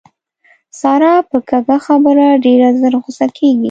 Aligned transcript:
ساره 0.79 1.13
په 1.29 1.37
کږه 1.49 1.77
خبره 1.85 2.27
ډېره 2.45 2.67
زر 2.79 2.93
غوسه 3.03 3.27
کېږي. 3.37 3.59